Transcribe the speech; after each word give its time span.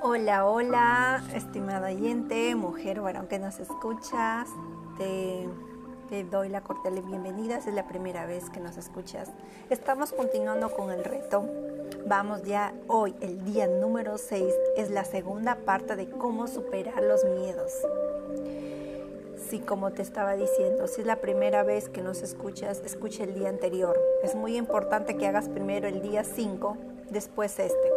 Hola, 0.00 0.46
hola, 0.46 1.24
estimada 1.34 1.88
oyente, 1.88 2.54
mujer 2.54 3.00
varón 3.00 3.26
que 3.26 3.40
nos 3.40 3.58
escuchas. 3.58 4.48
Te, 4.96 5.48
te, 6.08 6.22
doy 6.22 6.48
la 6.48 6.60
cordial 6.60 7.02
bienvenida, 7.02 7.60
si 7.60 7.70
es 7.70 7.74
la 7.74 7.88
primera 7.88 8.24
vez 8.24 8.48
que 8.48 8.60
nos 8.60 8.76
escuchas. 8.76 9.32
Estamos 9.70 10.12
continuando 10.12 10.70
con 10.70 10.92
el 10.92 11.02
reto. 11.02 11.44
Vamos 12.06 12.44
ya 12.44 12.74
hoy, 12.86 13.16
el 13.20 13.44
día 13.44 13.66
número 13.66 14.18
6, 14.18 14.44
es 14.76 14.88
la 14.92 15.04
segunda 15.04 15.56
parte 15.56 15.96
de 15.96 16.08
cómo 16.08 16.46
superar 16.46 17.02
los 17.02 17.24
miedos. 17.24 17.72
Sí, 19.50 19.58
como 19.58 19.90
te 19.90 20.02
estaba 20.02 20.36
diciendo, 20.36 20.86
si 20.86 21.00
es 21.00 21.08
la 21.08 21.16
primera 21.16 21.64
vez 21.64 21.88
que 21.88 22.02
nos 22.02 22.22
escuchas, 22.22 22.82
escucha 22.84 23.24
el 23.24 23.34
día 23.34 23.48
anterior. 23.48 23.98
Es 24.22 24.36
muy 24.36 24.56
importante 24.56 25.16
que 25.16 25.26
hagas 25.26 25.48
primero 25.48 25.88
el 25.88 26.02
día 26.02 26.22
5, 26.22 26.76
después 27.10 27.58
este 27.58 27.87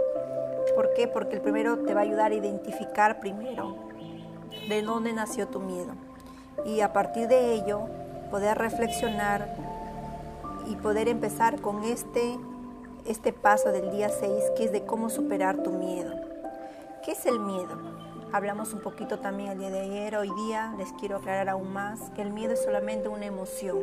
¿Por 0.75 0.93
qué? 0.93 1.07
Porque 1.07 1.35
el 1.35 1.41
primero 1.41 1.79
te 1.79 1.93
va 1.93 2.01
a 2.01 2.03
ayudar 2.03 2.31
a 2.31 2.35
identificar 2.35 3.19
primero 3.19 3.75
de 4.67 4.81
dónde 4.81 5.13
nació 5.13 5.47
tu 5.47 5.59
miedo. 5.59 5.93
Y 6.65 6.81
a 6.81 6.93
partir 6.93 7.27
de 7.27 7.53
ello, 7.53 7.87
poder 8.29 8.57
reflexionar 8.57 9.55
y 10.67 10.75
poder 10.75 11.07
empezar 11.07 11.59
con 11.61 11.83
este, 11.83 12.37
este 13.05 13.33
paso 13.33 13.71
del 13.71 13.91
día 13.91 14.09
6, 14.09 14.31
que 14.55 14.65
es 14.65 14.71
de 14.71 14.85
cómo 14.85 15.09
superar 15.09 15.63
tu 15.63 15.71
miedo. 15.71 16.13
¿Qué 17.03 17.11
es 17.11 17.25
el 17.25 17.39
miedo? 17.39 17.77
Hablamos 18.31 18.73
un 18.73 18.79
poquito 18.79 19.19
también 19.19 19.49
el 19.51 19.59
día 19.59 19.69
de 19.69 19.81
ayer, 19.81 20.15
hoy 20.15 20.31
día 20.47 20.73
les 20.77 20.93
quiero 20.93 21.17
aclarar 21.17 21.49
aún 21.49 21.73
más 21.73 21.99
que 22.11 22.21
el 22.21 22.31
miedo 22.31 22.53
es 22.53 22.63
solamente 22.63 23.09
una 23.09 23.25
emoción. 23.25 23.79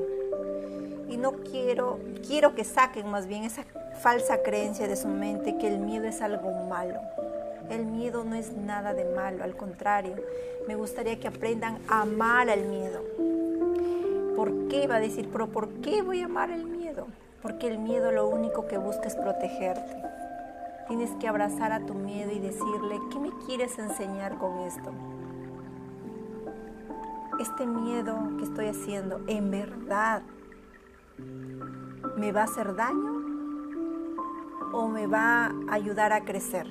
Y 1.08 1.16
no 1.16 1.32
quiero, 1.50 1.98
quiero 2.26 2.54
que 2.54 2.64
saquen 2.64 3.10
más 3.10 3.26
bien 3.26 3.44
esa 3.44 3.64
falsa 4.00 4.42
creencia 4.42 4.86
de 4.86 4.96
su 4.96 5.08
mente 5.08 5.58
que 5.58 5.68
el 5.68 5.78
miedo 5.78 6.06
es 6.06 6.20
algo 6.20 6.52
malo. 6.68 7.00
El 7.70 7.84
miedo 7.84 8.24
no 8.24 8.34
es 8.34 8.52
nada 8.52 8.94
de 8.94 9.04
malo, 9.04 9.44
al 9.44 9.56
contrario, 9.56 10.16
me 10.66 10.74
gustaría 10.74 11.18
que 11.20 11.28
aprendan 11.28 11.78
a 11.88 12.02
amar 12.02 12.48
al 12.48 12.64
miedo. 12.64 13.02
¿Por 14.36 14.68
qué? 14.68 14.86
Va 14.86 14.96
a 14.96 15.00
decir, 15.00 15.28
pero 15.32 15.48
¿por 15.48 15.68
qué 15.80 16.00
voy 16.02 16.22
a 16.22 16.26
amar 16.26 16.50
el 16.50 16.64
miedo? 16.64 17.08
Porque 17.42 17.68
el 17.68 17.78
miedo 17.78 18.12
lo 18.12 18.28
único 18.28 18.66
que 18.66 18.78
busca 18.78 19.08
es 19.08 19.16
protegerte. 19.16 19.96
Tienes 20.86 21.10
que 21.20 21.28
abrazar 21.28 21.72
a 21.72 21.80
tu 21.80 21.94
miedo 21.94 22.30
y 22.32 22.38
decirle, 22.38 22.98
¿qué 23.10 23.18
me 23.18 23.30
quieres 23.46 23.78
enseñar 23.78 24.38
con 24.38 24.60
esto? 24.60 24.92
Este 27.40 27.66
miedo 27.66 28.16
que 28.38 28.44
estoy 28.44 28.66
haciendo, 28.68 29.20
¿en 29.26 29.50
verdad 29.50 30.22
me 32.16 32.32
va 32.32 32.42
a 32.42 32.44
hacer 32.44 32.74
daño? 32.74 33.18
o 34.72 34.88
me 34.88 35.06
va 35.06 35.46
a 35.46 35.74
ayudar 35.74 36.12
a 36.12 36.24
crecer. 36.24 36.66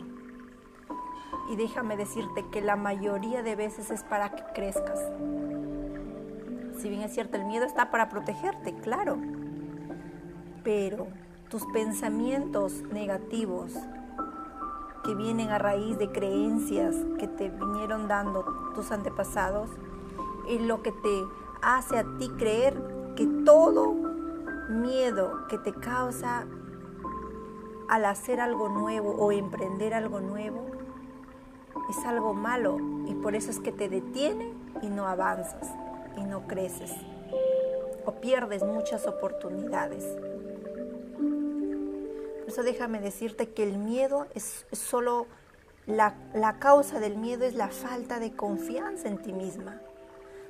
Y 1.49 1.55
déjame 1.55 1.95
decirte 1.95 2.45
que 2.51 2.61
la 2.61 2.75
mayoría 2.75 3.41
de 3.41 3.55
veces 3.55 3.89
es 3.89 4.03
para 4.03 4.31
que 4.31 4.43
crezcas. 4.53 4.99
Si 6.77 6.89
bien 6.89 7.01
es 7.01 7.13
cierto, 7.13 7.37
el 7.37 7.45
miedo 7.45 7.65
está 7.65 7.89
para 7.89 8.09
protegerte, 8.09 8.75
claro. 8.75 9.17
Pero 10.63 11.07
tus 11.49 11.65
pensamientos 11.67 12.83
negativos 12.91 13.73
que 15.05 15.15
vienen 15.15 15.49
a 15.49 15.57
raíz 15.57 15.97
de 15.97 16.11
creencias 16.11 16.95
que 17.17 17.27
te 17.27 17.49
vinieron 17.49 18.09
dando 18.09 18.43
tus 18.75 18.91
antepasados, 18.91 19.69
es 20.49 20.61
lo 20.61 20.83
que 20.83 20.91
te 20.91 21.23
hace 21.61 21.97
a 21.97 22.05
ti 22.17 22.29
creer 22.37 23.13
que 23.15 23.25
todo 23.45 23.95
miedo 24.87 25.47
que 25.49 25.57
te 25.57 25.73
causa 25.73 26.45
al 27.89 28.05
hacer 28.05 28.39
algo 28.39 28.69
nuevo 28.69 29.11
o 29.11 29.31
emprender 29.31 29.93
algo 29.93 30.19
nuevo 30.19 30.65
es 31.89 32.05
algo 32.05 32.33
malo 32.33 32.77
y 33.05 33.13
por 33.13 33.35
eso 33.35 33.51
es 33.51 33.59
que 33.59 33.71
te 33.71 33.89
detiene 33.89 34.53
y 34.81 34.87
no 34.87 35.07
avanzas 35.07 35.69
y 36.17 36.23
no 36.23 36.47
creces 36.47 36.91
o 38.05 38.13
pierdes 38.13 38.63
muchas 38.63 39.05
oportunidades. 39.05 40.05
Por 42.39 42.47
eso 42.47 42.63
déjame 42.63 43.01
decirte 43.01 43.49
que 43.49 43.63
el 43.63 43.77
miedo 43.77 44.27
es, 44.33 44.65
solo 44.71 45.27
la, 45.85 46.15
la 46.33 46.59
causa 46.59 46.99
del 47.01 47.17
miedo 47.17 47.45
es 47.45 47.53
la 47.53 47.67
falta 47.67 48.19
de 48.19 48.33
confianza 48.33 49.09
en 49.09 49.17
ti 49.17 49.33
misma. 49.33 49.81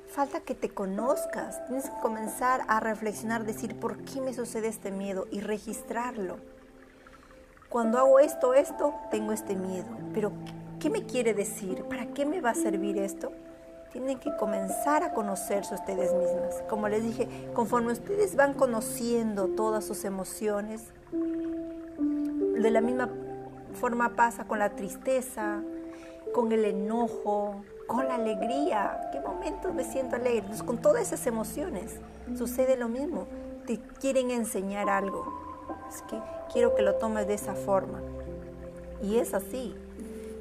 Falta 0.08 0.40
que 0.40 0.54
te 0.54 0.70
conozcas. 0.70 1.64
Tienes 1.66 1.88
que 1.88 2.00
comenzar 2.00 2.62
a 2.68 2.80
reflexionar, 2.80 3.44
decir 3.44 3.78
por 3.78 3.98
qué 4.04 4.20
me 4.20 4.34
sucede 4.34 4.68
este 4.68 4.90
miedo 4.90 5.26
y 5.30 5.40
registrarlo 5.40 6.38
cuando 7.68 7.98
hago 7.98 8.18
esto, 8.18 8.54
esto, 8.54 8.94
tengo 9.10 9.32
este 9.32 9.54
miedo. 9.54 9.86
Pero, 10.14 10.32
¿qué 10.80 10.88
me 10.88 11.04
quiere 11.04 11.34
decir? 11.34 11.84
¿Para 11.84 12.06
qué 12.06 12.24
me 12.24 12.40
va 12.40 12.50
a 12.50 12.54
servir 12.54 12.96
esto? 12.96 13.30
Tienen 13.92 14.18
que 14.18 14.34
comenzar 14.36 15.02
a 15.02 15.12
conocerse 15.12 15.74
ustedes 15.74 16.12
mismas. 16.14 16.62
Como 16.68 16.88
les 16.88 17.02
dije, 17.02 17.28
conforme 17.54 17.92
ustedes 17.92 18.36
van 18.36 18.54
conociendo 18.54 19.48
todas 19.48 19.84
sus 19.84 20.04
emociones, 20.04 20.84
de 22.00 22.70
la 22.70 22.80
misma 22.80 23.10
forma 23.74 24.16
pasa 24.16 24.44
con 24.44 24.58
la 24.58 24.70
tristeza, 24.70 25.60
con 26.32 26.52
el 26.52 26.64
enojo, 26.64 27.62
con 27.88 28.06
la 28.06 28.14
alegría. 28.14 29.10
¿Qué 29.10 29.18
momentos 29.18 29.74
me 29.74 29.82
siento 29.82 30.14
alegre? 30.14 30.44
Con 30.64 30.78
todas 30.78 31.02
esas 31.02 31.26
emociones 31.26 31.96
sucede 32.36 32.76
lo 32.76 32.88
mismo. 32.88 33.26
Te 33.66 33.80
quieren 33.98 34.30
enseñar 34.30 34.88
algo 34.88 35.48
es 35.88 36.02
que 36.02 36.20
quiero 36.52 36.74
que 36.74 36.82
lo 36.82 36.94
tomes 36.94 37.26
de 37.26 37.34
esa 37.34 37.54
forma. 37.54 38.00
Y 39.02 39.16
es 39.16 39.34
así 39.34 39.74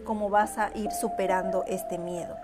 como 0.03 0.29
vas 0.29 0.57
a 0.57 0.71
ir 0.75 0.91
superando 0.91 1.63
este 1.67 1.97
miedo. 1.97 2.35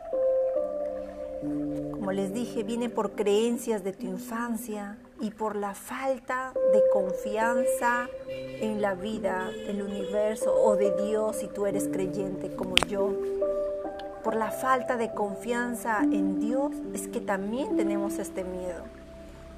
Como 1.92 2.12
les 2.12 2.34
dije, 2.34 2.64
viene 2.64 2.90
por 2.90 3.12
creencias 3.12 3.84
de 3.84 3.94
tu 3.94 4.06
infancia 4.06 4.98
y 5.22 5.32
por 5.32 5.56
la 5.56 5.74
falta 5.74 6.54
de 6.74 6.82
confianza 6.92 8.10
en 8.28 8.82
la 8.82 8.94
vida, 8.94 9.50
del 9.68 9.82
universo 9.82 10.54
o 10.54 10.76
de 10.76 10.92
Dios 11.06 11.38
si 11.38 11.48
tú 11.48 11.66
eres 11.66 11.88
creyente 11.88 12.56
como 12.56 12.76
yo. 12.90 13.14
Por 14.24 14.36
la 14.36 14.52
falta 14.52 14.96
de 14.96 15.14
confianza 15.14 16.00
en 16.02 16.40
Dios 16.40 16.72
es 16.94 17.10
que 17.10 17.20
también 17.20 17.76
tenemos 17.76 18.20
este 18.20 18.46
miedo. 18.46 18.84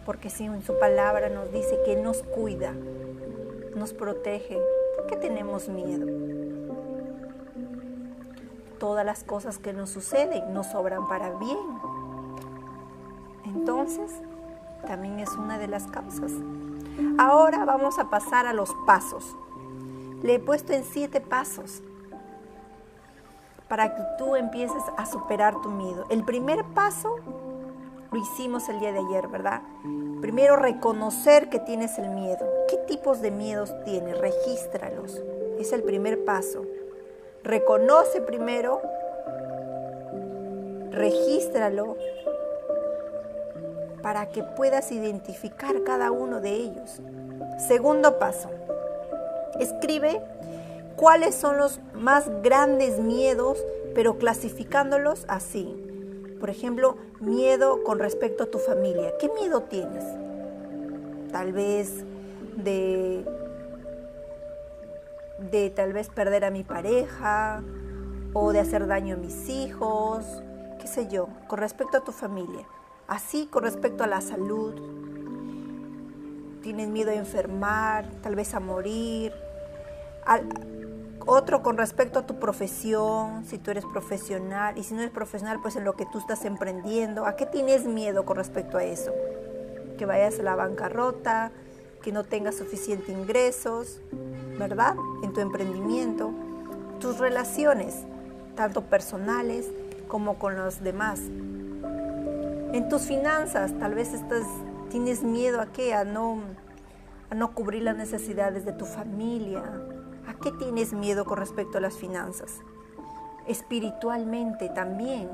Porque 0.06 0.32
si 0.32 0.46
en 0.46 0.64
su 0.64 0.80
palabra 0.80 1.30
nos 1.30 1.52
dice 1.52 1.80
que 1.86 1.96
nos 1.96 2.24
cuida, 2.24 2.74
nos 3.76 3.94
protege. 3.94 4.60
¿Por 4.96 5.06
qué 5.06 5.18
tenemos 5.18 5.70
miedo? 5.70 6.08
Todas 8.80 9.06
las 9.06 9.24
cosas 9.24 9.60
que 9.60 9.72
nos 9.72 9.92
suceden 9.92 10.52
nos 10.52 10.68
sobran 10.68 11.08
para 11.08 11.30
bien. 11.38 11.58
Entonces, 13.46 14.12
también 14.88 15.20
es 15.20 15.32
una 15.34 15.60
de 15.60 15.68
las 15.68 15.86
causas. 15.88 16.32
Ahora 17.20 17.66
vamos 17.66 18.00
a 18.00 18.10
pasar 18.10 18.48
a 18.48 18.54
los 18.54 18.74
pasos. 18.88 19.36
Le 20.24 20.36
he 20.36 20.40
puesto 20.40 20.74
en 20.74 20.84
siete 20.84 21.22
pasos 21.22 21.84
para 23.68 23.96
que 23.96 24.04
tú 24.18 24.36
empieces 24.36 24.84
a 24.98 25.06
superar 25.06 25.60
tu 25.62 25.70
miedo. 25.70 26.06
El 26.10 26.24
primer 26.24 26.64
paso 26.74 27.16
lo 28.12 28.20
hicimos 28.20 28.70
el 28.70 28.80
día 28.80 28.92
de 28.92 29.00
ayer, 29.00 29.28
¿verdad? 29.28 29.62
Primero 30.22 30.56
reconocer 30.56 31.50
que 31.50 31.60
tienes 31.60 31.98
el 31.98 32.10
miedo. 32.10 32.48
¿Qué 32.70 32.78
tipos 32.78 33.22
de 33.22 33.32
miedos 33.32 33.74
tienes? 33.84 34.18
Regístralos. 34.18 35.22
Es 35.60 35.74
el 35.74 35.84
primer 35.84 36.24
paso. 36.24 36.66
Reconoce 37.44 38.22
primero, 38.22 38.82
regístralo 40.92 41.96
para 44.02 44.30
que 44.30 44.44
puedas 44.44 44.92
identificar 44.92 45.84
cada 45.84 46.12
uno 46.12 46.40
de 46.40 46.52
ellos. 46.52 47.02
Segundo 47.68 48.18
paso, 48.20 48.50
escribe 49.60 50.22
cuáles 50.96 51.36
son 51.36 51.58
los 51.58 51.80
más 51.94 52.30
grandes 52.42 53.00
miedos, 53.00 53.64
pero 53.94 54.18
clasificándolos 54.18 55.26
así. 55.28 55.82
Por 56.40 56.50
ejemplo, 56.50 56.98
miedo 57.20 57.84
con 57.84 58.00
respecto 58.00 58.44
a 58.44 58.48
tu 58.48 58.60
familia. 58.60 59.14
¿Qué 59.20 59.30
miedo 59.30 59.64
tienes? 59.64 60.04
Tal 61.32 61.54
vez 61.54 62.04
de, 62.58 63.26
de 65.52 65.70
tal 65.70 65.94
vez 65.94 66.10
perder 66.10 66.46
a 66.46 66.52
mi 66.52 66.64
pareja 66.64 67.64
o 68.34 68.52
de 68.52 68.60
hacer 68.60 68.88
daño 68.88 69.16
a 69.16 69.18
mis 69.18 69.50
hijos, 69.50 70.26
qué 70.80 70.88
sé 70.88 71.08
yo, 71.08 71.30
con 71.48 71.60
respecto 71.60 71.98
a 71.98 72.04
tu 72.04 72.12
familia. 72.12 72.68
Así 73.08 73.48
con 73.48 73.64
respecto 73.64 74.04
a 74.04 74.08
la 74.08 74.22
salud. 74.22 74.74
Tienes 76.62 76.90
miedo 76.90 77.12
a 77.12 77.16
enfermar, 77.16 78.10
tal 78.22 78.36
vez 78.36 78.54
a 78.54 78.60
morir. 78.60 79.32
Otro 81.28 81.64
con 81.64 81.78
respecto 81.78 82.20
a 82.20 82.28
tu 82.28 82.40
profesión, 82.40 83.46
si 83.46 83.58
tú 83.58 83.72
eres 83.72 83.84
profesional 83.86 84.78
y 84.78 84.84
si 84.84 84.94
no 84.94 85.02
eres 85.02 85.12
profesional, 85.12 85.60
pues 85.60 85.76
en 85.76 85.84
lo 85.84 85.94
que 85.94 86.06
tú 86.06 86.20
estás 86.20 86.46
emprendiendo. 86.46 87.26
¿A 87.26 87.36
qué 87.36 87.48
tienes 87.48 87.86
miedo 87.86 88.26
con 88.26 88.38
respecto 88.38 88.78
a 88.78 88.84
eso? 88.84 89.12
Que 89.98 90.06
vayas 90.06 90.40
a 90.40 90.44
la 90.44 90.56
bancarrota, 90.56 91.52
que 92.04 92.12
no 92.12 92.24
tengas 92.24 92.56
suficientes 92.56 93.10
ingresos, 93.10 94.02
¿verdad? 94.60 94.96
En 95.24 95.34
tu 95.34 95.42
emprendimiento. 95.42 96.32
Tus 97.00 97.18
relaciones. 97.18 98.06
tanto 98.56 98.84
personales 98.84 99.68
como 100.08 100.40
con 100.40 100.56
los 100.56 100.82
demás. 100.82 101.20
En 102.72 102.88
tus 102.88 103.02
finanzas, 103.02 103.78
tal 103.80 103.96
vez 103.96 104.14
estás, 104.14 104.44
tienes 104.90 105.24
miedo 105.24 105.60
a 105.60 105.66
qué, 105.66 105.94
a 105.94 106.06
no, 106.06 106.40
a 107.30 107.36
no 107.36 107.54
cubrir 107.54 107.84
las 107.84 107.98
necesidades 107.98 108.64
de 108.64 108.72
tu 108.72 108.86
familia. 108.86 109.64
¿A 110.28 110.34
qué 110.34 110.52
tienes 110.52 110.94
miedo 110.94 111.26
con 111.26 111.38
respecto 111.38 111.78
a 111.78 111.82
las 111.82 111.98
finanzas? 111.98 112.62
Espiritualmente 113.48 114.70
también. 114.70 115.30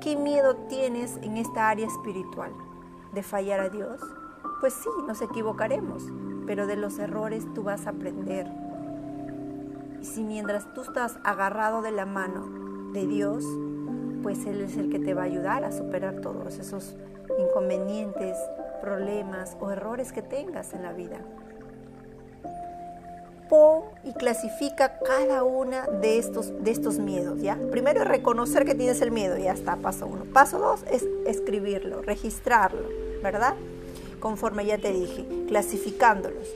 ¿Qué 0.00 0.16
miedo 0.16 0.56
tienes 0.68 1.18
en 1.22 1.36
esta 1.36 1.68
área 1.68 1.86
espiritual? 1.86 2.52
¿De 3.12 3.22
fallar 3.22 3.60
a 3.60 3.68
Dios? 3.68 4.00
Pues 4.60 4.72
sí, 4.72 4.88
nos 5.06 5.20
equivocaremos, 5.20 6.04
pero 6.46 6.66
de 6.66 6.76
los 6.76 6.98
errores 6.98 7.46
tú 7.54 7.62
vas 7.62 7.86
a 7.86 7.90
aprender. 7.90 8.46
Y 10.00 10.04
si 10.06 10.24
mientras 10.24 10.72
tú 10.72 10.80
estás 10.80 11.18
agarrado 11.24 11.82
de 11.82 11.92
la 11.92 12.06
mano 12.06 12.92
de 12.92 13.06
Dios, 13.06 13.44
pues 14.22 14.46
Él 14.46 14.62
es 14.62 14.76
el 14.76 14.90
que 14.90 14.98
te 14.98 15.12
va 15.12 15.22
a 15.22 15.26
ayudar 15.26 15.64
a 15.64 15.72
superar 15.72 16.20
todos 16.20 16.58
esos 16.58 16.96
inconvenientes, 17.38 18.36
problemas 18.80 19.56
o 19.60 19.70
errores 19.70 20.12
que 20.12 20.22
tengas 20.22 20.72
en 20.72 20.82
la 20.82 20.92
vida. 20.92 21.20
Y 24.02 24.12
clasifica 24.14 24.98
cada 24.98 25.44
una 25.44 25.86
de 25.86 26.18
estos, 26.18 26.52
de 26.64 26.70
estos 26.70 26.98
miedos, 26.98 27.40
¿ya? 27.42 27.58
Primero 27.70 28.00
es 28.00 28.08
reconocer 28.08 28.64
que 28.64 28.74
tienes 28.74 29.02
el 29.02 29.10
miedo, 29.10 29.36
ya 29.36 29.52
está, 29.52 29.76
paso 29.76 30.06
uno. 30.06 30.24
Paso 30.32 30.58
dos 30.58 30.84
es 30.90 31.06
escribirlo, 31.26 32.00
registrarlo, 32.00 32.88
¿verdad? 33.22 33.54
Conforme 34.18 34.64
ya 34.64 34.78
te 34.78 34.92
dije, 34.92 35.26
clasificándolos. 35.48 36.48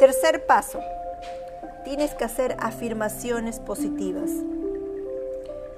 Tercer 0.00 0.46
paso, 0.46 0.80
tienes 1.84 2.14
que 2.14 2.24
hacer 2.24 2.56
afirmaciones 2.58 3.60
positivas. 3.60 4.30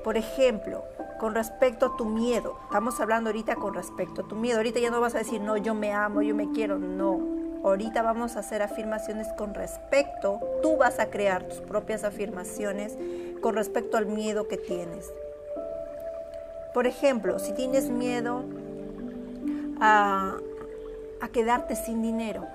Por 0.05 0.17
ejemplo, 0.17 0.82
con 1.23 1.37
respecto 1.37 1.87
a 1.87 1.97
tu 1.97 2.05
miedo. 2.05 2.56
Estamos 2.64 2.99
hablando 2.99 3.31
ahorita 3.31 3.55
con 3.55 3.75
respecto 3.75 4.23
a 4.23 4.25
tu 4.26 4.35
miedo. 4.35 4.56
Ahorita 4.56 4.81
ya 4.81 4.91
no 4.91 5.00
vas 5.00 5.14
a 5.14 5.19
decir, 5.19 5.41
no, 5.41 5.56
yo 5.56 5.73
me 5.73 5.93
amo, 5.93 6.20
yo 6.20 6.35
me 6.35 6.50
quiero. 6.50 6.81
No. 6.81 7.20
Ahorita 7.64 8.03
vamos 8.03 8.37
a 8.37 8.41
hacer 8.41 8.62
afirmaciones 8.62 9.29
con 9.37 9.55
respecto. 9.55 10.41
Tú 10.62 10.76
vas 10.76 10.99
a 10.99 11.11
crear 11.11 11.44
tus 11.44 11.61
propias 11.61 12.03
afirmaciones 12.03 12.97
con 13.41 13.55
respecto 13.55 13.97
al 13.97 14.06
miedo 14.06 14.49
que 14.49 14.56
tienes. 14.56 15.12
Por 16.75 16.87
ejemplo, 16.87 17.38
si 17.38 17.53
tienes 17.53 17.88
miedo 17.88 18.44
a, 19.81 20.38
quedarte 21.32 21.76
sin 21.76 22.03
dinero. 22.03 22.47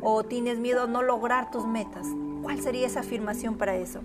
O 0.00 0.22
tienes 0.22 0.58
miedo 0.58 0.82
a 0.82 0.86
no 0.86 1.02
lograr 1.02 1.50
tus 1.50 1.66
metas. 1.66 2.06
¿Cuál 2.42 2.60
sería 2.60 2.86
esa 2.86 3.00
afirmación 3.00 3.56
para 3.56 3.74
eso? 3.74 4.00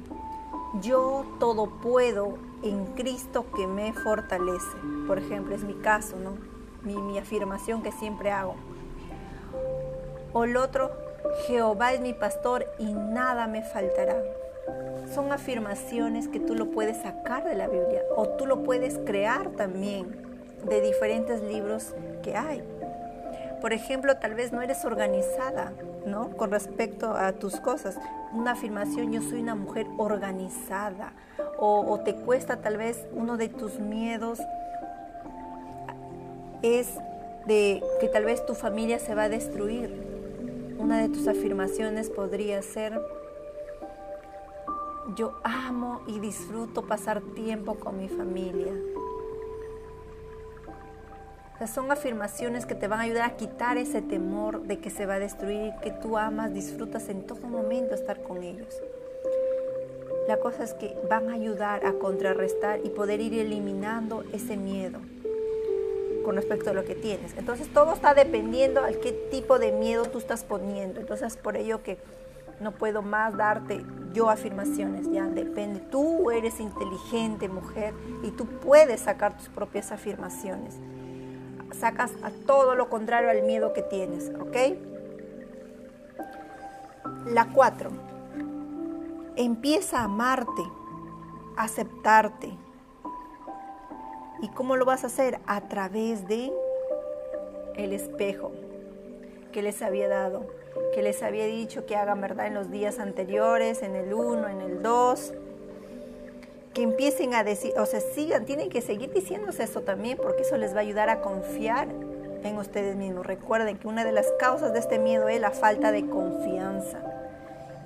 yo 0.81 1.25
todo 1.39 1.67
puedo 1.81 2.37
en 2.61 2.85
Cristo 2.95 3.45
que 3.55 3.67
me 3.67 3.93
fortalece. 3.93 4.77
Por 5.07 5.17
ejemplo, 5.17 5.55
es 5.55 5.63
mi 5.63 5.73
caso, 5.73 6.15
¿no? 6.17 6.58
Mi, 6.83 7.17
afirmación 7.17 7.83
que 7.83 7.91
siempre 7.91 8.31
hago. 8.31 8.55
O 10.33 10.43
el 10.43 10.57
otro, 10.57 10.91
Jehová 11.47 11.93
es 11.93 12.01
mi 12.01 12.13
pastor 12.13 12.65
y 12.77 12.93
nada 12.93 13.47
me 13.47 13.61
faltará. 13.61 14.15
Son 15.13 15.31
afirmaciones 15.31 16.27
que 16.27 16.39
tú 16.39 16.55
lo 16.55 16.71
puedes 16.71 17.01
sacar 17.01 17.43
de 17.43 17.55
la 17.55 17.67
Biblia 17.67 18.01
o 18.15 18.27
tú 18.29 18.45
lo 18.45 18.63
puedes 18.63 18.97
crear 18.99 19.49
también 19.49 20.29
de 20.67 20.81
diferentes 20.81 21.41
libros 21.41 21.95
que 22.21 22.35
hay. 22.35 22.63
Por 23.61 23.73
ejemplo, 23.73 24.15
tal 24.17 24.35
vez 24.35 24.53
no 24.53 24.61
eres 24.61 24.85
organizada, 24.85 25.73
¿no? 26.05 26.29
Con 26.37 26.51
respecto 26.51 27.11
a 27.11 27.33
tus 27.33 27.59
cosas. 27.59 27.97
Una 28.33 28.51
afirmación, 28.51 29.11
yo 29.11 29.21
soy 29.21 29.41
una 29.41 29.55
mujer 29.55 29.87
organizada. 29.97 31.13
O, 31.57 31.99
te 31.99 32.15
cuesta 32.15 32.61
tal 32.61 32.77
vez 32.77 33.05
uno 33.11 33.35
de 33.35 33.49
tus 33.49 33.79
miedos 33.79 34.39
es 36.61 36.87
de 37.45 37.81
que 37.99 38.07
tal 38.07 38.25
vez 38.25 38.45
tu 38.45 38.53
familia 38.53 38.99
se 38.99 39.15
va 39.15 39.23
a 39.23 39.29
destruir. 39.29 39.91
Una 40.77 41.01
de 41.01 41.09
tus 41.09 41.27
afirmaciones 41.27 42.09
podría 42.09 42.61
ser, 42.61 42.99
yo 45.15 45.33
amo 45.43 46.01
y 46.07 46.19
disfruto 46.19 46.83
pasar 46.87 47.21
tiempo 47.35 47.75
con 47.75 47.97
mi 47.97 48.07
familia 48.07 48.73
son 51.67 51.91
afirmaciones 51.91 52.65
que 52.65 52.75
te 52.75 52.87
van 52.87 52.99
a 52.99 53.03
ayudar 53.03 53.29
a 53.29 53.35
quitar 53.35 53.77
ese 53.77 54.01
temor 54.01 54.63
de 54.63 54.79
que 54.79 54.89
se 54.89 55.05
va 55.05 55.15
a 55.15 55.19
destruir, 55.19 55.73
que 55.81 55.91
tú 55.91 56.17
amas, 56.17 56.53
disfrutas 56.53 57.09
en 57.09 57.25
todo 57.25 57.41
momento 57.41 57.95
estar 57.95 58.23
con 58.23 58.43
ellos. 58.43 58.81
La 60.27 60.37
cosa 60.37 60.63
es 60.63 60.73
que 60.73 60.95
van 61.09 61.29
a 61.29 61.33
ayudar 61.33 61.85
a 61.85 61.93
contrarrestar 61.93 62.79
y 62.83 62.89
poder 62.89 63.19
ir 63.19 63.33
eliminando 63.33 64.23
ese 64.31 64.57
miedo 64.57 64.99
con 66.29 66.35
respecto 66.35 66.69
a 66.69 66.73
lo 66.73 66.85
que 66.85 66.93
tienes. 66.93 67.33
Entonces 67.39 67.73
todo 67.73 67.91
está 67.91 68.13
dependiendo 68.13 68.83
al 68.83 68.99
qué 68.99 69.13
tipo 69.31 69.57
de 69.57 69.71
miedo 69.71 70.05
tú 70.05 70.19
estás 70.19 70.43
poniendo. 70.43 70.99
Entonces 70.99 71.35
por 71.37 71.57
ello 71.57 71.81
que 71.81 71.97
no 72.59 72.71
puedo 72.71 73.01
más 73.01 73.35
darte 73.35 73.83
yo 74.13 74.29
afirmaciones, 74.29 75.09
ya 75.09 75.25
depende. 75.25 75.79
Tú 75.79 76.29
eres 76.29 76.59
inteligente 76.59 77.49
mujer 77.49 77.95
y 78.21 78.29
tú 78.29 78.45
puedes 78.45 78.99
sacar 78.99 79.35
tus 79.37 79.49
propias 79.49 79.91
afirmaciones 79.91 80.75
sacas 81.71 82.11
a 82.21 82.29
todo 82.45 82.75
lo 82.75 82.89
contrario 82.89 83.31
al 83.31 83.41
miedo 83.41 83.73
que 83.73 83.81
tienes, 83.81 84.31
¿ok? 84.39 84.57
La 87.25 87.49
cuatro, 87.49 87.89
empieza 89.35 90.01
a 90.01 90.03
amarte, 90.03 90.63
aceptarte. 91.57 92.55
¿Y 94.41 94.49
cómo 94.49 94.75
lo 94.75 94.85
vas 94.85 95.03
a 95.03 95.07
hacer? 95.07 95.39
A 95.45 95.61
través 95.67 96.27
de 96.27 96.51
el 97.75 97.93
espejo 97.93 98.51
que 99.51 99.61
les 99.61 99.81
había 99.81 100.07
dado, 100.07 100.45
que 100.93 101.01
les 101.01 101.23
había 101.23 101.45
dicho 101.45 101.85
que 101.85 101.95
hagan 101.95 102.21
verdad 102.21 102.47
en 102.47 102.53
los 102.53 102.71
días 102.71 102.99
anteriores, 102.99 103.81
en 103.81 103.95
el 103.95 104.13
1, 104.13 104.47
en 104.47 104.61
el 104.61 104.81
2 104.81 105.33
que 106.73 106.83
empiecen 106.83 107.33
a 107.33 107.43
decir, 107.43 107.73
o 107.77 107.85
sea, 107.85 107.99
sigan, 107.99 108.45
tienen 108.45 108.69
que 108.69 108.81
seguir 108.81 109.11
diciéndose 109.11 109.63
eso 109.63 109.81
también, 109.81 110.17
porque 110.21 110.43
eso 110.43 110.57
les 110.57 110.73
va 110.73 110.77
a 110.77 110.81
ayudar 110.81 111.09
a 111.09 111.21
confiar 111.21 111.87
en 112.43 112.57
ustedes 112.57 112.95
mismos. 112.95 113.25
Recuerden 113.25 113.77
que 113.77 113.87
una 113.87 114.05
de 114.05 114.11
las 114.11 114.27
causas 114.39 114.73
de 114.73 114.79
este 114.79 114.99
miedo 114.99 115.27
es 115.29 115.41
la 115.41 115.51
falta 115.51 115.91
de 115.91 116.07
confianza. 116.07 116.99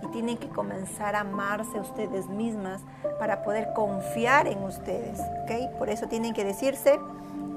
Y 0.04 0.08
tienen 0.08 0.38
que 0.38 0.50
comenzar 0.50 1.16
a 1.16 1.22
amarse 1.22 1.80
ustedes 1.80 2.28
mismas 2.28 2.82
para 3.20 3.44
poder 3.44 3.70
confiar 3.74 4.48
en 4.48 4.62
ustedes, 4.64 5.20
¿ok? 5.44 5.78
Por 5.78 5.90
eso 5.90 6.08
tienen 6.08 6.34
que 6.34 6.44
decirse 6.44 7.00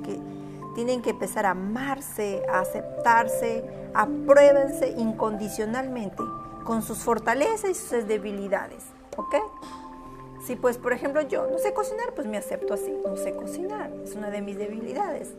que 0.05 0.19
tienen 0.75 1.03
que 1.03 1.11
empezar 1.11 1.47
a 1.47 1.51
amarse, 1.51 2.43
a 2.53 2.61
aceptarse, 2.61 3.65
apruébense 3.95 4.91
incondicionalmente 4.91 6.23
con 6.65 6.83
sus 6.83 6.99
fortalezas 6.99 7.71
y 7.71 7.75
sus 7.75 8.07
debilidades, 8.07 8.85
¿ok? 9.17 9.35
Si 10.47 10.55
pues, 10.55 10.79
por 10.79 10.93
ejemplo, 10.93 11.23
yo 11.23 11.49
no 11.51 11.59
sé 11.59 11.75
cocinar, 11.75 12.13
pues 12.15 12.29
me 12.29 12.37
acepto 12.37 12.75
así. 12.75 12.97
No 13.05 13.17
sé 13.17 13.35
cocinar, 13.35 13.91
es 14.05 14.15
una 14.15 14.31
de 14.31 14.43
mis 14.43 14.57
debilidades. 14.57 15.33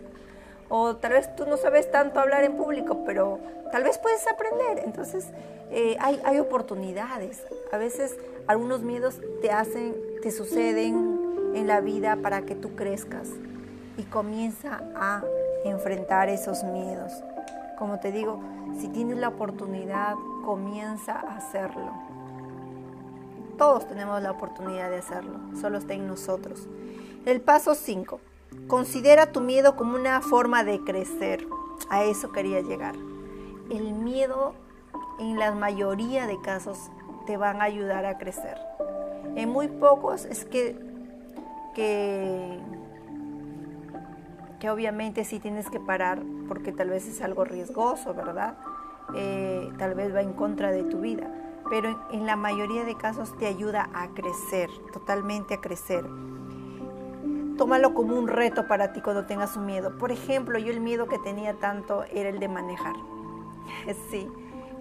O 0.69 0.95
tal 0.97 1.13
vez 1.13 1.33
tú 1.35 1.45
no 1.45 1.57
sabes 1.57 1.91
tanto 1.91 2.19
hablar 2.19 2.43
en 2.43 2.57
público, 2.57 3.03
pero 3.05 3.39
tal 3.71 3.83
vez 3.83 3.97
puedes 3.97 4.27
aprender. 4.27 4.83
Entonces, 4.83 5.27
eh, 5.71 5.97
hay, 5.99 6.21
hay 6.25 6.39
oportunidades. 6.39 7.43
A 7.71 7.77
veces 7.77 8.15
algunos 8.47 8.81
miedos 8.81 9.19
te 9.41 9.51
hacen, 9.51 9.95
te 10.21 10.31
suceden 10.31 11.53
en 11.53 11.67
la 11.67 11.81
vida 11.81 12.17
para 12.21 12.41
que 12.43 12.55
tú 12.55 12.75
crezcas 12.75 13.29
y 13.97 14.03
comienza 14.03 14.81
a 14.95 15.23
enfrentar 15.65 16.29
esos 16.29 16.63
miedos. 16.63 17.11
Como 17.77 17.99
te 17.99 18.11
digo, 18.11 18.39
si 18.79 18.87
tienes 18.89 19.17
la 19.17 19.29
oportunidad, 19.29 20.15
comienza 20.45 21.13
a 21.13 21.37
hacerlo. 21.37 21.91
Todos 23.57 23.87
tenemos 23.87 24.21
la 24.21 24.31
oportunidad 24.31 24.89
de 24.89 24.97
hacerlo, 24.97 25.39
solo 25.59 25.79
está 25.79 25.93
en 25.93 26.07
nosotros. 26.07 26.67
El 27.25 27.41
paso 27.41 27.75
5. 27.75 28.19
Considera 28.67 29.31
tu 29.31 29.41
miedo 29.41 29.75
como 29.75 29.95
una 29.95 30.21
forma 30.21 30.63
de 30.63 30.81
crecer. 30.83 31.47
A 31.89 32.03
eso 32.03 32.31
quería 32.31 32.61
llegar. 32.61 32.95
El 33.69 33.93
miedo 33.93 34.53
en 35.19 35.37
la 35.39 35.53
mayoría 35.53 36.27
de 36.27 36.39
casos 36.41 36.89
te 37.25 37.37
van 37.37 37.61
a 37.61 37.65
ayudar 37.65 38.05
a 38.05 38.17
crecer. 38.17 38.57
En 39.35 39.49
muy 39.49 39.67
pocos 39.67 40.25
es 40.25 40.45
que, 40.45 40.77
que, 41.75 42.59
que 44.59 44.69
obviamente 44.69 45.23
sí 45.25 45.39
tienes 45.39 45.69
que 45.69 45.79
parar 45.79 46.21
porque 46.47 46.71
tal 46.71 46.89
vez 46.89 47.07
es 47.07 47.21
algo 47.21 47.43
riesgoso, 47.43 48.13
¿verdad? 48.13 48.57
Eh, 49.15 49.69
tal 49.77 49.93
vez 49.95 50.13
va 50.13 50.21
en 50.21 50.33
contra 50.33 50.71
de 50.71 50.83
tu 50.83 50.99
vida 50.99 51.31
pero 51.69 51.99
en 52.11 52.25
la 52.25 52.35
mayoría 52.35 52.83
de 52.83 52.95
casos 52.95 53.35
te 53.37 53.47
ayuda 53.47 53.89
a 53.93 54.09
crecer, 54.09 54.69
totalmente 54.93 55.55
a 55.55 55.61
crecer. 55.61 56.05
Tómalo 57.57 57.93
como 57.95 58.15
un 58.15 58.27
reto 58.27 58.67
para 58.67 58.93
ti 58.93 59.01
cuando 59.01 59.25
tengas 59.25 59.57
un 59.57 59.65
miedo. 59.65 59.97
Por 59.97 60.11
ejemplo, 60.11 60.59
yo 60.59 60.71
el 60.71 60.79
miedo 60.79 61.07
que 61.07 61.17
tenía 61.17 61.55
tanto 61.55 62.03
era 62.13 62.29
el 62.29 62.39
de 62.39 62.47
manejar. 62.47 62.95
Sí, 64.11 64.27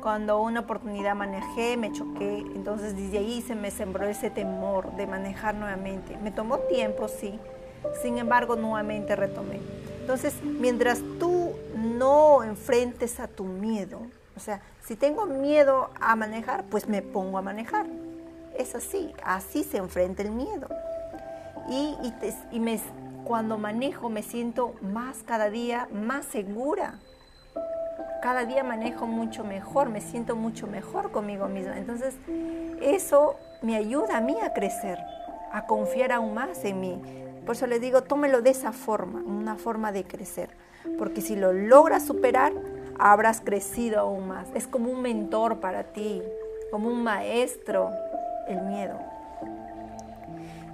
Cuando 0.02 0.40
una 0.40 0.60
oportunidad 0.60 1.16
manejé, 1.16 1.76
me 1.76 1.90
choqué, 1.90 2.38
entonces 2.54 2.96
desde 2.96 3.18
ahí 3.18 3.42
se 3.42 3.56
me 3.56 3.70
sembró 3.70 4.06
ese 4.06 4.30
temor 4.30 4.92
de 4.92 5.06
manejar 5.06 5.54
nuevamente. 5.54 6.16
Me 6.18 6.30
tomó 6.30 6.58
tiempo, 6.58 7.08
sí, 7.08 7.40
sin 8.02 8.18
embargo 8.18 8.56
nuevamente 8.56 9.16
retomé. 9.16 9.60
Entonces, 10.00 10.34
mientras 10.44 11.00
tú 11.18 11.54
no 11.74 12.44
enfrentes 12.44 13.18
a 13.18 13.26
tu 13.26 13.44
miedo, 13.44 14.00
o 14.36 14.40
sea, 14.40 14.60
si 14.84 14.94
tengo 14.94 15.26
miedo 15.26 15.90
a 16.00 16.14
manejar, 16.14 16.64
pues 16.64 16.88
me 16.88 17.02
pongo 17.02 17.38
a 17.38 17.42
manejar. 17.42 17.86
Es 18.56 18.74
así, 18.76 19.12
así 19.24 19.64
se 19.64 19.78
enfrenta 19.78 20.22
el 20.22 20.30
miedo. 20.30 20.68
Y, 21.68 21.96
y, 22.02 22.80
cuando 23.24 23.58
manejo 23.58 24.08
me 24.08 24.22
siento 24.22 24.74
más 24.80 25.24
cada 25.24 25.50
día 25.50 25.88
más 25.92 26.26
segura. 26.26 26.94
Cada 28.22 28.44
día 28.44 28.62
manejo 28.62 29.06
mucho 29.06 29.42
mejor, 29.42 29.88
me 29.88 30.00
siento 30.00 30.36
mucho 30.36 30.66
mejor 30.68 31.10
conmigo 31.10 31.48
misma. 31.48 31.76
Entonces, 31.76 32.16
eso 32.80 33.36
me 33.62 33.76
ayuda 33.76 34.18
a 34.18 34.20
mí 34.20 34.36
a 34.42 34.52
crecer, 34.52 34.98
a 35.52 35.66
confiar 35.66 36.12
aún 36.12 36.34
más 36.34 36.64
en 36.64 36.80
mí. 36.80 37.02
Por 37.44 37.56
eso 37.56 37.66
les 37.66 37.80
digo, 37.80 38.02
tómelo 38.02 38.42
de 38.42 38.50
esa 38.50 38.72
forma, 38.72 39.20
una 39.20 39.56
forma 39.56 39.92
de 39.92 40.04
crecer. 40.04 40.50
Porque 40.98 41.20
si 41.20 41.36
lo 41.36 41.52
logras 41.52 42.04
superar, 42.04 42.52
habrás 42.98 43.40
crecido 43.40 44.00
aún 44.00 44.28
más. 44.28 44.48
Es 44.54 44.66
como 44.66 44.90
un 44.90 45.02
mentor 45.02 45.58
para 45.58 45.84
ti, 45.84 46.22
como 46.70 46.88
un 46.88 47.02
maestro, 47.02 47.90
el 48.48 48.62
miedo. 48.62 49.15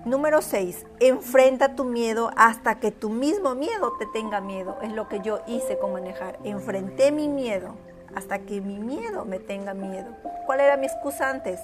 Número 0.05 0.43
6. 0.43 0.85
Enfrenta 0.99 1.77
tu 1.77 1.85
miedo 1.85 2.33
hasta 2.37 2.81
que 2.81 2.91
tu 2.91 3.09
mismo 3.09 3.55
miedo 3.55 3.93
te 4.01 4.07
tenga 4.07 4.41
miedo. 4.41 4.77
Es 4.83 4.91
lo 4.93 5.09
que 5.09 5.21
yo 5.21 5.43
hice 5.47 5.79
con 5.79 5.93
manejar. 5.93 6.41
Enfrenté 6.43 7.13
mi 7.13 7.29
miedo 7.29 7.77
hasta 8.17 8.41
que 8.41 8.61
mi 8.61 8.81
miedo 8.81 9.25
me 9.25 9.39
tenga 9.39 9.75
miedo. 9.75 10.09
¿Cuál 10.45 10.59
era 10.59 10.77
mi 10.77 10.87
excusa 10.87 11.31
antes? 11.31 11.61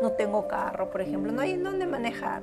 No 0.00 0.12
tengo 0.12 0.46
carro, 0.46 0.92
por 0.92 1.00
ejemplo. 1.00 1.32
No 1.32 1.40
hay 1.40 1.54
en 1.54 1.64
dónde 1.64 1.86
manejar. 1.86 2.42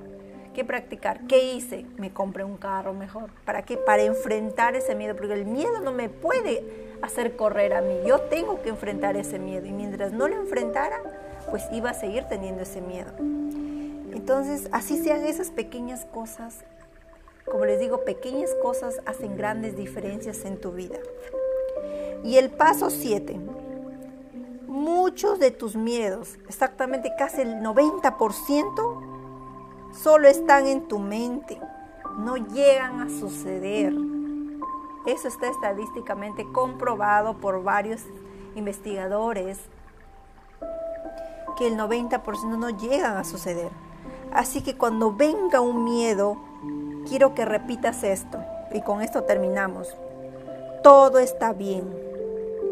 ¿Qué 0.54 0.66
practicar? 0.66 1.26
¿Qué 1.26 1.54
hice? 1.54 1.86
Me 1.96 2.12
compré 2.12 2.44
un 2.44 2.58
carro 2.58 2.94
mejor. 2.94 3.30
¿Para 3.46 3.62
qué? 3.62 3.78
Para 3.78 4.04
enfrentar 4.04 4.76
ese 4.76 4.94
miedo. 4.94 5.16
Porque 5.16 5.36
el 5.36 5.46
miedo 5.46 5.80
no 5.80 5.94
me 5.94 6.10
puede 6.10 6.98
hacer 7.02 7.38
correr 7.38 7.76
a 7.76 7.82
mí. 7.82 7.96
Yo 8.06 8.20
tengo 8.24 8.62
que 8.62 8.68
enfrentar 8.68 9.16
ese 9.16 9.40
miedo. 9.40 9.66
Y 9.66 9.72
mientras 9.72 10.12
no 10.12 10.28
lo 10.28 10.36
enfrentara, 10.36 10.98
pues 11.50 11.64
iba 11.72 11.92
a 11.92 11.94
seguir 11.94 12.26
teniendo 12.26 12.64
ese 12.64 12.82
miedo. 12.82 13.14
Entonces, 14.12 14.70
así 14.72 15.02
sean 15.02 15.26
esas 15.26 15.52
pequeñas 15.52 16.06
cosas, 16.06 16.64
como 17.50 17.66
les 17.66 17.80
digo, 17.80 18.04
pequeñas 18.06 18.52
cosas 18.62 19.02
hacen 19.06 19.36
grandes 19.36 19.76
diferencias 19.76 20.46
en 20.46 20.62
tu 20.62 20.72
vida. 20.72 21.00
Y 22.24 22.38
el 22.38 22.52
paso 22.52 22.90
7. 22.90 23.40
Muchos 24.68 25.40
de 25.40 25.52
tus 25.52 25.76
miedos, 25.76 26.38
exactamente 26.48 27.12
casi 27.18 27.42
el 27.42 27.56
90%, 27.56 29.02
solo 29.94 30.28
están 30.28 30.68
en 30.68 30.88
tu 30.88 31.00
mente, 31.00 31.60
no 32.20 32.38
llegan 32.38 33.02
a 33.02 33.10
suceder. 33.10 33.94
Eso 35.08 35.28
está 35.28 35.50
estadísticamente 35.50 36.46
comprobado 36.52 37.38
por 37.38 37.64
varios 37.64 38.02
investigadores, 38.56 39.60
que 41.58 41.68
el 41.68 41.78
90% 41.78 42.58
no 42.58 42.70
llegan 42.70 43.18
a 43.18 43.24
suceder. 43.24 43.72
Así 44.32 44.62
que 44.62 44.78
cuando 44.78 45.14
venga 45.14 45.60
un 45.62 45.84
miedo, 45.84 46.38
quiero 47.08 47.34
que 47.34 47.46
repitas 47.46 48.04
esto. 48.04 48.40
Y 48.72 48.82
con 48.82 49.02
esto 49.02 49.24
terminamos. 49.24 49.96
Todo 50.84 51.20
está 51.20 51.54
bien. 51.54 51.84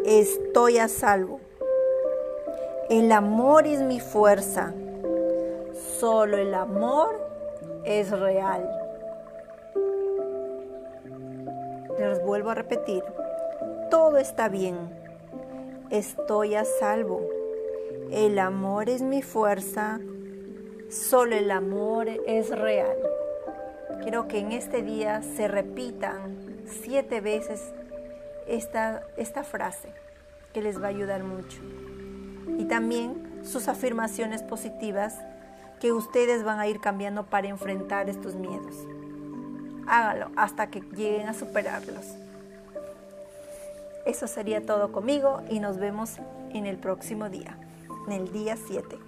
Estoy 0.06 0.78
a 0.78 0.88
salvo. 0.88 1.40
El 2.90 3.12
amor 3.12 3.66
es 3.66 3.82
mi 3.82 4.00
fuerza. 4.00 4.74
Solo 6.00 6.38
el 6.38 6.54
amor 6.54 7.20
es 7.84 8.12
real. 8.12 8.70
Les 11.98 12.24
vuelvo 12.24 12.52
a 12.52 12.56
repetir. 12.56 13.04
Todo 13.90 14.18
está 14.18 14.48
bien. 14.48 14.78
Estoy 15.90 16.56
a 16.56 16.64
salvo. 16.64 17.22
El 18.12 18.38
amor 18.40 18.90
es 18.90 19.02
mi 19.02 19.22
fuerza 19.22 20.00
Solo 20.90 21.36
el 21.36 21.52
amor 21.52 22.08
es 22.08 22.50
real. 22.50 22.98
Quiero 24.04 24.30
que 24.30 24.40
en 24.40 24.54
este 24.54 24.82
día 24.82 25.22
se 25.22 25.50
repitan 25.50 26.38
siete 26.66 27.20
veces 27.20 27.74
esta, 28.48 29.04
esta 29.18 29.44
frase 29.44 29.90
que 30.54 30.62
les 30.62 30.82
va 30.82 30.86
a 30.86 30.90
ayudar 30.90 31.24
mucho. 31.26 31.62
Y 32.58 32.66
también 32.66 33.42
sus 33.44 33.68
afirmaciones 33.68 34.44
positivas 34.44 35.16
que 35.82 35.92
ustedes 35.92 36.44
van 36.44 36.60
a 36.60 36.68
ir 36.68 36.80
cambiando 36.80 37.26
para 37.26 37.50
enfrentar 37.50 38.10
estos 38.10 38.36
miedos. 38.36 38.76
Hágalo 39.88 40.32
hasta 40.38 40.68
que 40.68 40.80
lleguen 40.96 41.28
a 41.28 41.34
superarlos. 41.34 42.16
Eso 44.06 44.28
sería 44.28 44.66
todo 44.66 44.94
conmigo 44.94 45.42
y 45.50 45.60
nos 45.60 45.80
vemos 45.80 46.16
en 46.54 46.66
el 46.66 46.78
próximo 46.78 47.30
día, 47.30 47.58
en 48.08 48.14
el 48.14 48.32
día 48.32 48.56
7. 48.56 49.07